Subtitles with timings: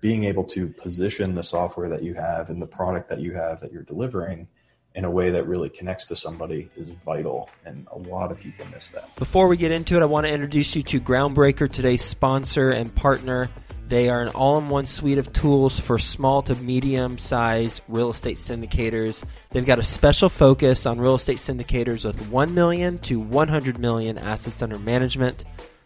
[0.00, 3.60] being able to position the software that you have and the product that you have
[3.60, 4.46] that you're delivering
[4.94, 8.66] in a way that really connects to somebody is vital, and a lot of people
[8.72, 9.14] miss that.
[9.16, 12.92] Before we get into it, I want to introduce you to Groundbreaker, today's sponsor and
[12.94, 13.48] partner.
[13.88, 18.10] They are an all in one suite of tools for small to medium sized real
[18.10, 19.22] estate syndicators.
[19.50, 24.18] They've got a special focus on real estate syndicators with 1 million to 100 million
[24.18, 25.44] assets under management.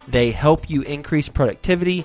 [0.09, 2.05] They help you increase productivity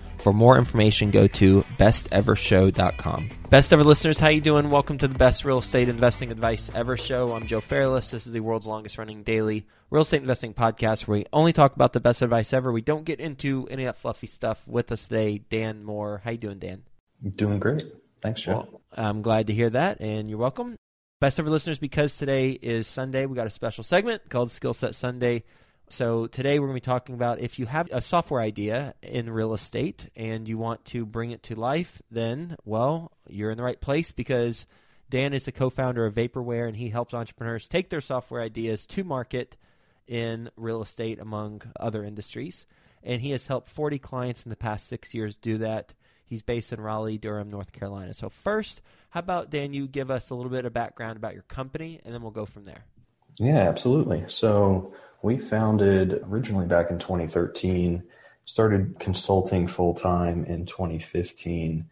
[0.21, 3.29] For more information, go to bestevershow.com.
[3.49, 4.69] Best ever listeners, how you doing?
[4.69, 7.33] Welcome to the best real estate investing advice ever show.
[7.33, 8.11] I'm Joe Fairless.
[8.11, 11.75] This is the world's longest running daily real estate investing podcast where we only talk
[11.75, 12.71] about the best advice ever.
[12.71, 14.61] We don't get into any of that fluffy stuff.
[14.67, 16.21] With us today, Dan Moore.
[16.23, 16.83] How you doing, Dan?
[17.27, 17.91] Doing great.
[18.21, 18.67] Thanks, Joe.
[18.71, 20.75] Well, I'm glad to hear that, and you're welcome.
[21.19, 24.93] Best ever listeners, because today is Sunday, we got a special segment called Skill Set
[24.93, 25.43] Sunday.
[25.91, 29.29] So today we're going to be talking about if you have a software idea in
[29.29, 33.63] real estate and you want to bring it to life, then well, you're in the
[33.63, 34.65] right place because
[35.09, 39.03] Dan is the co-founder of Vaporware and he helps entrepreneurs take their software ideas to
[39.03, 39.57] market
[40.07, 42.65] in real estate among other industries.
[43.03, 45.93] And he has helped 40 clients in the past 6 years do that.
[46.23, 48.13] He's based in Raleigh, Durham, North Carolina.
[48.13, 51.43] So first, how about Dan you give us a little bit of background about your
[51.43, 52.85] company and then we'll go from there.
[53.37, 54.25] Yeah, absolutely.
[54.27, 58.03] So we founded originally back in 2013,
[58.45, 61.85] started consulting full time in 2015,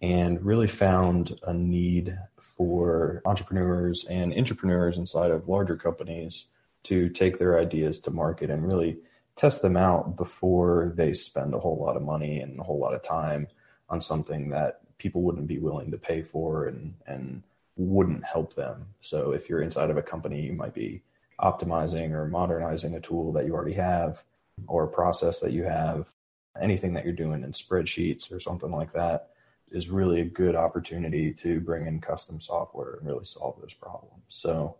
[0.00, 6.46] and really found a need for entrepreneurs and entrepreneurs inside of larger companies
[6.82, 8.98] to take their ideas to market and really
[9.36, 12.94] test them out before they spend a whole lot of money and a whole lot
[12.94, 13.46] of time
[13.88, 17.42] on something that people wouldn't be willing to pay for and and
[17.76, 18.86] wouldn't help them.
[19.00, 21.02] So if you're inside of a company, you might be
[21.40, 24.22] optimizing or modernizing a tool that you already have
[24.66, 26.12] or a process that you have,
[26.60, 29.30] anything that you're doing in spreadsheets or something like that
[29.70, 34.22] is really a good opportunity to bring in custom software and really solve those problems.
[34.28, 34.76] So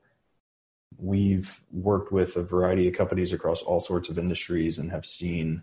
[0.98, 5.62] we've worked with a variety of companies across all sorts of industries and have seen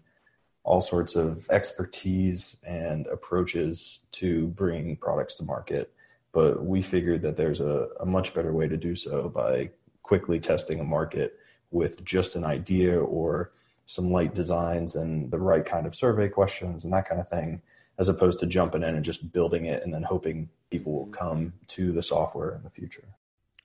[0.63, 5.93] all sorts of expertise and approaches to bringing products to market.
[6.31, 9.71] But we figured that there's a, a much better way to do so by
[10.03, 11.37] quickly testing a market
[11.71, 13.51] with just an idea or
[13.85, 17.61] some light designs and the right kind of survey questions and that kind of thing,
[17.97, 21.53] as opposed to jumping in and just building it and then hoping people will come
[21.67, 23.07] to the software in the future.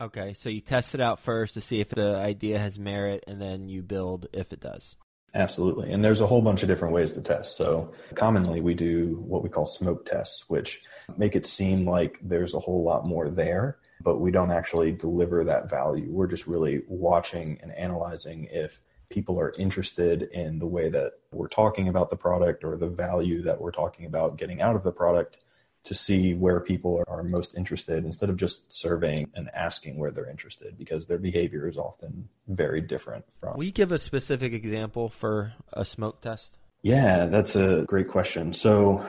[0.01, 3.41] Okay, so you test it out first to see if the idea has merit, and
[3.41, 4.97] then you build if it does.
[5.35, 5.93] Absolutely.
[5.93, 7.57] And there's a whole bunch of different ways to test.
[7.57, 10.83] So commonly we do what we call smoke tests, which
[11.17, 15.43] make it seem like there's a whole lot more there, but we don't actually deliver
[15.45, 16.07] that value.
[16.09, 21.49] We're just really watching and analyzing if people are interested in the way that we're
[21.49, 24.93] talking about the product or the value that we're talking about getting out of the
[24.93, 25.39] product
[25.85, 30.29] to see where people are most interested instead of just surveying and asking where they're
[30.29, 33.57] interested because their behavior is often very different from.
[33.57, 36.57] Will you give a specific example for a smoke test?
[36.83, 38.53] Yeah, that's a great question.
[38.53, 39.07] So,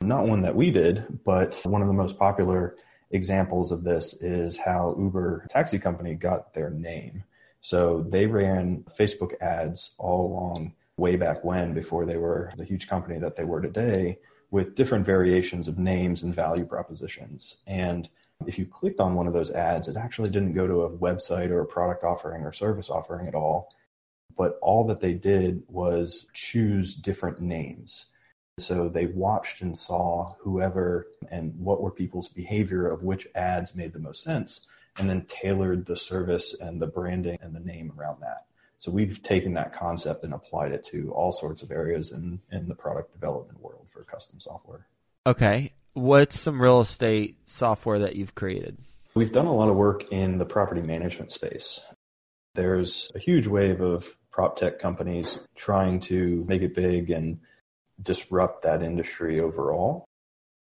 [0.00, 2.76] not one that we did, but one of the most popular
[3.10, 7.24] examples of this is how Uber taxi company got their name.
[7.60, 12.88] So, they ran Facebook ads all along way back when before they were the huge
[12.88, 14.18] company that they were today
[14.54, 17.56] with different variations of names and value propositions.
[17.66, 18.08] And
[18.46, 21.50] if you clicked on one of those ads, it actually didn't go to a website
[21.50, 23.74] or a product offering or service offering at all.
[24.36, 28.06] But all that they did was choose different names.
[28.60, 33.92] So they watched and saw whoever and what were people's behavior of which ads made
[33.92, 38.20] the most sense, and then tailored the service and the branding and the name around
[38.20, 38.46] that.
[38.84, 42.68] So we've taken that concept and applied it to all sorts of areas in, in
[42.68, 44.86] the product development world for custom software.
[45.26, 45.72] Okay.
[45.94, 48.76] What's some real estate software that you've created?
[49.14, 51.80] We've done a lot of work in the property management space.
[52.54, 57.40] There's a huge wave of prop tech companies trying to make it big and
[58.02, 60.04] disrupt that industry overall.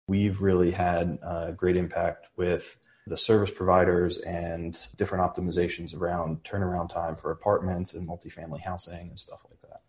[0.07, 2.77] We've really had a great impact with
[3.07, 9.19] the service providers and different optimizations around turnaround time for apartments and multifamily housing and
[9.19, 9.81] stuff like that.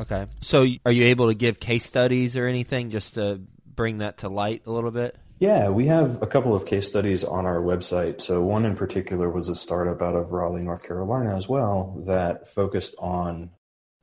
[0.00, 0.26] Okay.
[0.40, 4.28] So are you able to give case studies or anything just to bring that to
[4.28, 5.16] light a little bit?
[5.38, 8.20] Yeah, we have a couple of case studies on our website.
[8.20, 12.48] So one in particular was a startup out of Raleigh, North Carolina as well that
[12.48, 13.50] focused on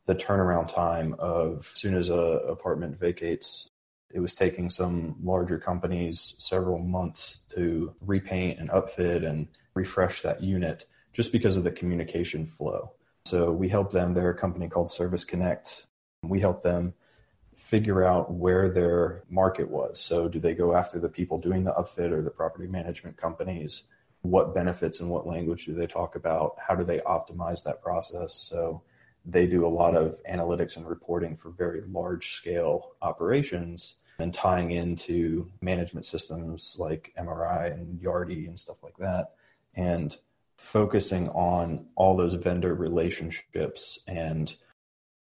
[0.05, 3.69] the turnaround time of as soon as a apartment vacates
[4.11, 10.41] it was taking some larger companies several months to repaint and upfit and refresh that
[10.41, 12.91] unit just because of the communication flow.
[13.25, 14.13] So we helped them.
[14.13, 15.85] They're a company called Service Connect.
[16.23, 16.93] We helped them
[17.55, 19.99] figure out where their market was.
[19.99, 23.83] So do they go after the people doing the upfit or the property management companies?
[24.21, 26.55] What benefits and what language do they talk about?
[26.57, 28.33] How do they optimize that process?
[28.33, 28.81] So
[29.25, 34.71] they do a lot of analytics and reporting for very large scale operations and tying
[34.71, 39.31] into management systems like MRI and Yardi and stuff like that,
[39.75, 40.17] and
[40.57, 44.55] focusing on all those vendor relationships and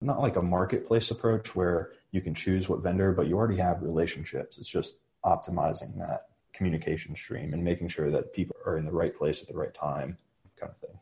[0.01, 3.83] not like a marketplace approach where you can choose what vendor, but you already have
[3.83, 4.59] relationships.
[4.59, 9.17] It's just optimizing that communication stream and making sure that people are in the right
[9.17, 10.17] place at the right time,
[10.59, 10.99] kind of thing.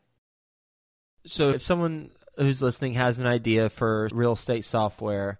[1.25, 5.39] So, if someone who's listening has an idea for real estate software,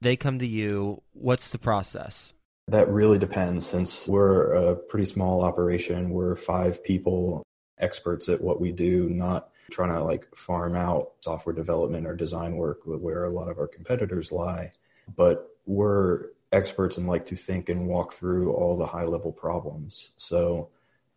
[0.00, 1.02] they come to you.
[1.12, 2.32] What's the process?
[2.68, 3.66] That really depends.
[3.66, 7.42] Since we're a pretty small operation, we're five people,
[7.78, 12.56] experts at what we do, not trying to like farm out software development or design
[12.56, 14.70] work where a lot of our competitors lie.
[15.16, 20.12] But we're experts and like to think and walk through all the high level problems.
[20.16, 20.68] So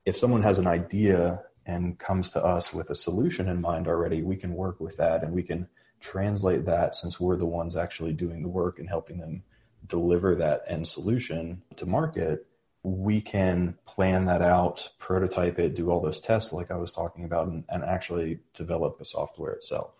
[0.05, 4.23] if someone has an idea and comes to us with a solution in mind already,
[4.23, 5.67] we can work with that and we can
[6.01, 9.43] translate that since we're the ones actually doing the work and helping them
[9.87, 12.45] deliver that end solution to market
[12.83, 17.25] we can plan that out prototype it do all those tests like i was talking
[17.25, 19.91] about and, and actually develop the software itself.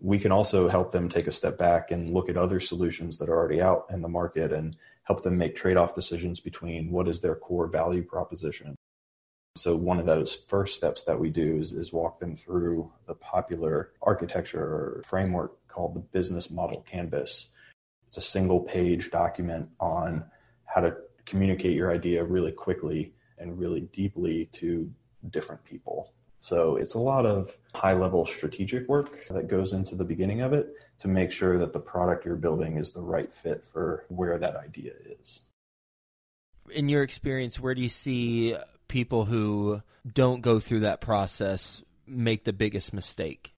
[0.00, 3.28] We can also help them take a step back and look at other solutions that
[3.28, 7.20] are already out in the market and help them make trade-off decisions between what is
[7.20, 8.76] their core value proposition
[9.58, 13.14] so one of those first steps that we do is, is walk them through the
[13.14, 17.48] popular architecture framework called the business model canvas.
[18.08, 20.24] It's a single page document on
[20.64, 20.96] how to
[21.26, 24.90] communicate your idea really quickly and really deeply to
[25.30, 26.12] different people.
[26.40, 30.52] So it's a lot of high level strategic work that goes into the beginning of
[30.52, 30.68] it
[31.00, 34.56] to make sure that the product you're building is the right fit for where that
[34.56, 35.40] idea is.
[36.70, 38.56] In your experience, where do you see
[38.88, 43.52] people who don't go through that process make the biggest mistake?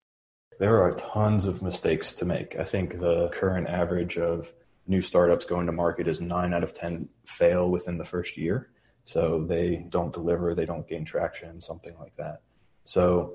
[0.59, 2.57] There are tons of mistakes to make.
[2.59, 4.53] I think the current average of
[4.87, 8.71] new startups going to market is nine out of 10 fail within the first year.
[9.05, 12.43] So they don't deliver, they don't gain traction, something like that.
[12.85, 13.35] So,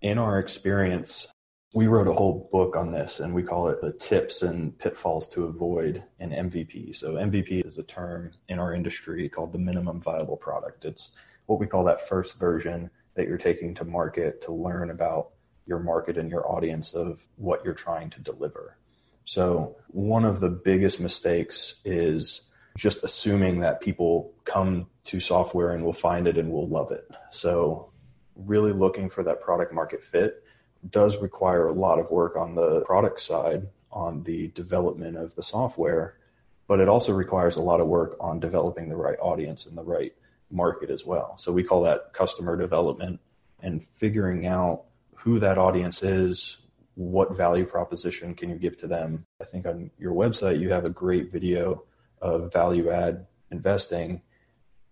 [0.00, 1.28] in our experience,
[1.74, 5.28] we wrote a whole book on this and we call it the tips and pitfalls
[5.28, 6.96] to avoid in MVP.
[6.96, 10.84] So, MVP is a term in our industry called the minimum viable product.
[10.84, 11.10] It's
[11.46, 15.30] what we call that first version that you're taking to market to learn about
[15.66, 18.78] your market and your audience of what you're trying to deliver.
[19.26, 22.48] So, one of the biggest mistakes is
[22.78, 27.06] just assuming that people come to software and will find it and will love it.
[27.30, 27.92] So,
[28.36, 30.42] really looking for that product market fit
[30.88, 35.42] does require a lot of work on the product side, on the development of the
[35.42, 36.16] software,
[36.66, 39.82] but it also requires a lot of work on developing the right audience and the
[39.82, 40.12] right
[40.50, 41.36] market as well.
[41.38, 43.20] So we call that customer development
[43.60, 44.84] and figuring out
[45.16, 46.58] who that audience is,
[46.94, 49.24] what value proposition can you give to them.
[49.40, 51.84] I think on your website you have a great video
[52.20, 54.22] of value add investing.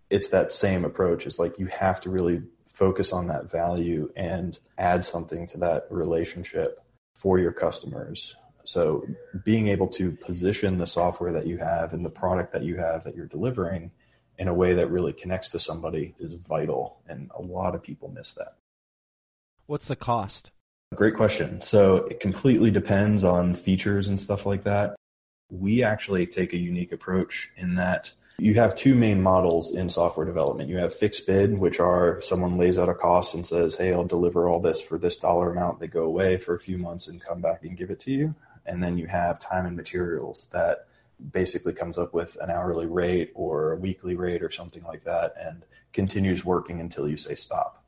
[0.08, 1.26] It's that same approach.
[1.26, 2.42] It's like you have to really
[2.76, 6.78] focus on that value and add something to that relationship
[7.14, 8.36] for your customers.
[8.64, 9.06] So
[9.44, 13.02] being able to position the software that you have and the product that you have
[13.04, 13.92] that you're delivering
[14.38, 16.98] in a way that really connects to somebody is vital.
[17.08, 18.56] And a lot of people miss that.
[19.64, 20.50] What's the cost?
[20.94, 21.62] Great question.
[21.62, 24.96] So it completely depends on features and stuff like that.
[25.50, 30.26] We actually take a unique approach in that you have two main models in software
[30.26, 30.68] development.
[30.68, 34.04] You have fixed bid, which are someone lays out a cost and says, Hey, I'll
[34.04, 35.80] deliver all this for this dollar amount.
[35.80, 38.34] They go away for a few months and come back and give it to you.
[38.66, 40.86] And then you have time and materials that
[41.32, 45.34] basically comes up with an hourly rate or a weekly rate or something like that
[45.40, 45.64] and
[45.94, 47.82] continues working until you say stop.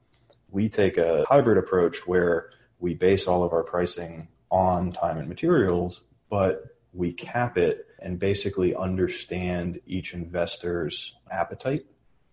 [0.50, 2.50] We take a hybrid approach where
[2.81, 6.00] we base all of our pricing on time and materials,
[6.31, 11.87] but we cap it and basically understand each investor's appetite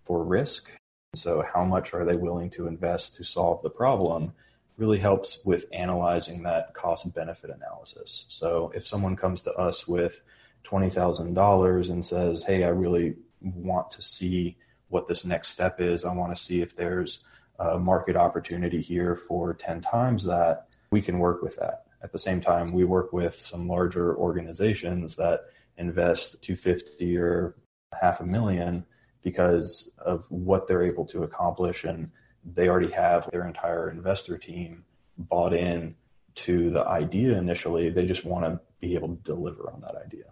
[0.03, 0.69] for risk.
[1.15, 4.33] So, how much are they willing to invest to solve the problem
[4.77, 8.25] really helps with analyzing that cost benefit analysis.
[8.27, 10.21] So, if someone comes to us with
[10.65, 14.57] $20,000 and says, Hey, I really want to see
[14.89, 17.23] what this next step is, I want to see if there's
[17.59, 21.85] a market opportunity here for 10 times that, we can work with that.
[22.01, 25.45] At the same time, we work with some larger organizations that
[25.77, 27.55] invest 250 or
[27.99, 28.85] half a million
[29.23, 32.11] because of what they're able to accomplish and
[32.43, 34.83] they already have their entire investor team
[35.17, 35.95] bought in
[36.35, 37.89] to the idea initially.
[37.89, 40.25] They just want to be able to deliver on that idea.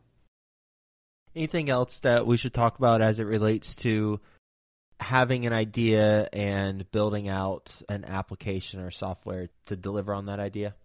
[1.35, 4.19] Anything else that we should talk about as it relates to
[4.99, 10.75] having an idea and building out an application or software to deliver on that idea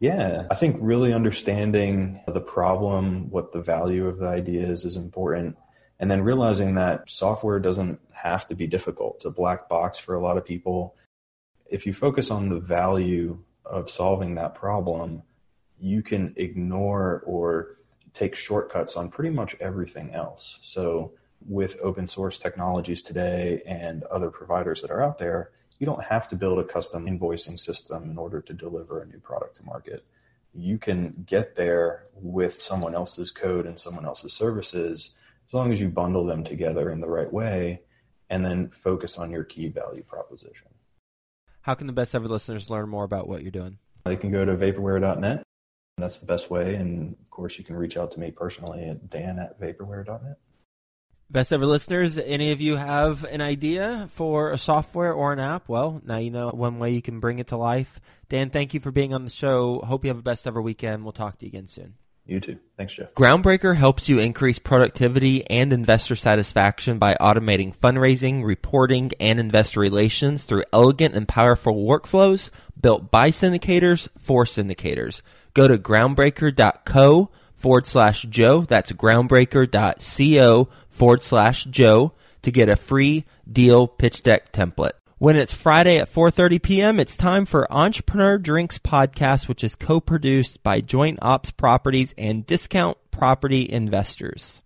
[0.00, 4.96] yeah, I think really understanding the problem, what the value of the idea is, is
[4.96, 5.56] important.
[5.98, 9.16] And then realizing that software doesn't have to be difficult.
[9.16, 10.96] It's a black box for a lot of people.
[11.70, 15.22] If you focus on the value of solving that problem,
[15.78, 17.76] you can ignore or
[18.12, 20.58] take shortcuts on pretty much everything else.
[20.62, 21.12] So,
[21.46, 26.28] with open source technologies today and other providers that are out there, you don't have
[26.28, 30.04] to build a custom invoicing system in order to deliver a new product to market.
[30.54, 35.14] You can get there with someone else's code and someone else's services
[35.46, 37.82] as long as you bundle them together in the right way
[38.30, 40.68] and then focus on your key value proposition.
[41.62, 43.78] How can the best ever listeners learn more about what you're doing?
[44.04, 45.42] They can go to vaporware.net.
[45.96, 46.74] That's the best way.
[46.74, 50.38] And of course, you can reach out to me personally at dan at vaporware.net.
[51.30, 55.68] Best ever listeners, any of you have an idea for a software or an app?
[55.68, 57.98] Well, now you know one way you can bring it to life.
[58.28, 59.80] Dan, thank you for being on the show.
[59.80, 61.02] Hope you have a best ever weekend.
[61.02, 61.94] We'll talk to you again soon.
[62.26, 62.58] You too.
[62.78, 63.12] Thanks, Jeff.
[63.14, 70.44] Groundbreaker helps you increase productivity and investor satisfaction by automating fundraising, reporting, and investor relations
[70.44, 72.48] through elegant and powerful workflows
[72.80, 75.20] built by syndicators for syndicators.
[75.52, 77.30] Go to groundbreaker.co
[77.64, 78.60] forward slash Joe.
[78.60, 84.92] That's groundbreaker.co forward slash Joe to get a free deal pitch deck template.
[85.16, 90.62] When it's Friday at 4:30 p.m., it's time for Entrepreneur Drinks podcast, which is co-produced
[90.62, 94.60] by Joint Ops Properties and Discount Property Investors.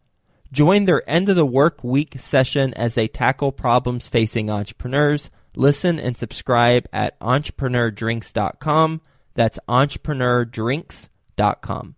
[0.50, 5.30] Join their end of the work week session as they tackle problems facing entrepreneurs.
[5.54, 9.02] Listen and subscribe at entrepreneurdrinks.com.
[9.34, 11.94] That's entrepreneurdrinks.com.